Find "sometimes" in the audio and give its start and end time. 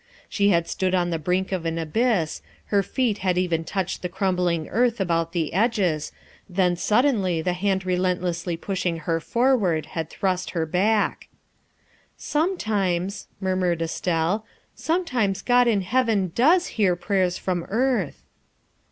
12.17-13.27, 14.75-15.43